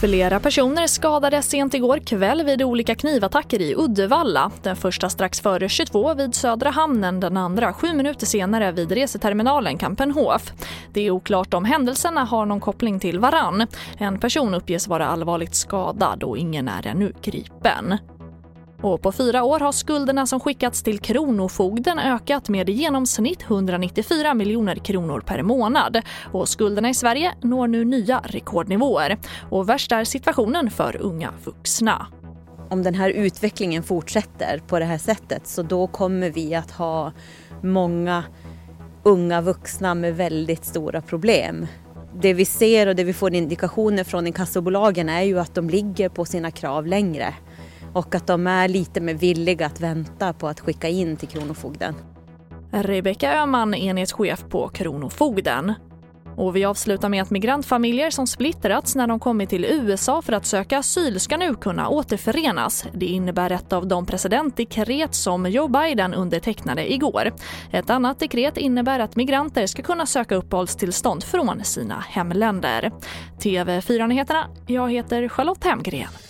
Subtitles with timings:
[0.00, 4.50] Flera personer skadades sent igår kväll vid olika knivattacker i Uddevalla.
[4.62, 9.78] Den första strax före 22 vid Södra hamnen, den andra sju minuter senare vid reseterminalen
[9.78, 10.52] Kampenhof.
[10.92, 13.66] Det är oklart om händelserna har någon koppling till varann.
[13.98, 17.98] En person uppges vara allvarligt skadad och ingen är ännu gripen.
[18.82, 24.34] Och på fyra år har skulderna som skickats till Kronofogden ökat med i genomsnitt 194
[24.34, 26.02] miljoner kronor per månad.
[26.32, 29.18] Och skulderna i Sverige når nu nya rekordnivåer.
[29.50, 32.06] Och värst är situationen för unga vuxna.
[32.70, 37.12] Om den här utvecklingen fortsätter på det här sättet så då kommer vi att ha
[37.62, 38.24] många
[39.02, 41.66] unga vuxna med väldigt stora problem.
[42.22, 46.08] Det vi ser och det vi får indikationer från inkassobolagen är ju att de ligger
[46.08, 47.34] på sina krav längre
[47.92, 51.94] och att de är lite mer villiga att vänta på att skicka in till Kronofogden.
[52.72, 55.74] Rebecka Öhman, enhetschef på Kronofogden.
[56.36, 60.46] Och vi avslutar med att migrantfamiljer som splittrats när de kommit till USA för att
[60.46, 62.86] söka asyl ska nu kunna återförenas.
[62.92, 67.32] Det innebär ett av de presidentdekret som Joe Biden undertecknade igår.
[67.70, 72.92] Ett annat dekret innebär att migranter ska kunna söka uppehållstillstånd från sina hemländer.
[73.38, 76.29] TV4-nyheterna, jag heter Charlotte Hemgren.